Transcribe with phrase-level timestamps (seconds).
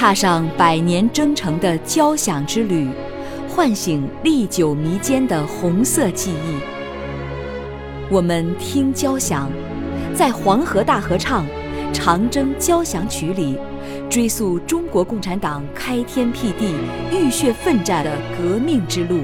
[0.00, 2.88] 踏上百年征程的交响之旅，
[3.48, 6.54] 唤醒历久弥坚的红色记忆。
[8.08, 9.50] 我们听交响，
[10.14, 11.44] 在黄河大合唱
[11.92, 13.58] 《长征交响曲》里，
[14.08, 16.76] 追溯中国共产党开天辟地、
[17.12, 19.22] 浴血奋战的革命之路。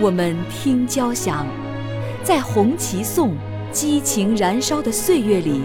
[0.00, 1.46] 我们听交响，
[2.24, 3.36] 在红旗颂、
[3.70, 5.62] 激情燃烧的岁月里，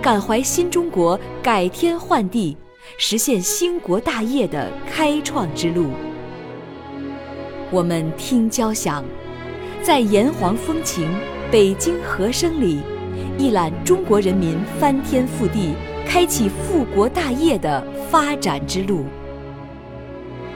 [0.00, 2.56] 感怀新中国改天换地、
[2.96, 5.90] 实现兴国大业的开创之路。
[7.70, 9.04] 我们听交响，
[9.82, 11.08] 在炎黄风情、
[11.50, 12.80] 北京和声里，
[13.38, 15.74] 一览中国人民翻天覆地、
[16.06, 19.06] 开启复国大业的发展之路。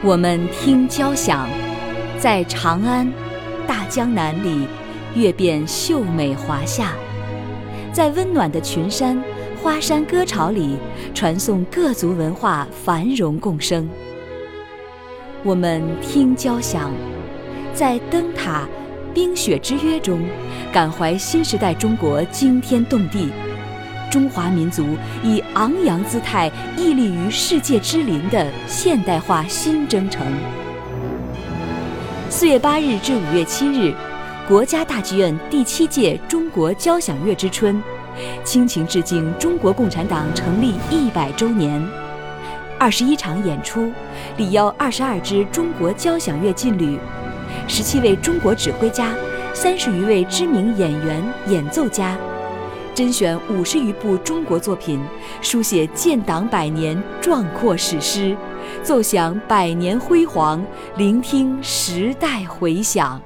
[0.03, 1.49] 我们听交响，
[2.19, 3.11] 在长安。
[3.67, 4.69] 大江南里，
[5.17, 6.93] 阅遍秀美华夏，
[7.93, 9.21] 在温暖的群山
[9.63, 10.77] 花山歌潮里，
[11.15, 13.89] 传颂各族文化繁荣共生。
[15.43, 16.93] 我们听交响，
[17.73, 18.69] 在灯塔
[19.15, 20.21] 冰雪之约中，
[20.73, 23.31] 感怀新时代中国惊天动地，
[24.11, 24.85] 中华民族
[25.23, 30.27] 以昂扬姿态屹立于世界之林的现代化新征程。
[32.29, 33.95] 四月八日至五月七日，
[34.47, 37.83] 国家大剧院第七届中国交响乐之春，
[38.45, 41.83] 倾情致敬中国共产党成立一百周年。
[42.79, 43.91] 二十一场演出，
[44.37, 46.99] 礼邀二十二支中国交响乐劲旅，
[47.67, 49.15] 十七位中国指挥家，
[49.55, 52.17] 三十余位知名演员、演奏家。
[52.95, 55.01] 甄选五十余部中国作品，
[55.43, 58.37] 书写建党百年壮阔史诗，
[58.83, 60.65] 奏响百年辉煌，
[60.97, 63.21] 聆听时代回响。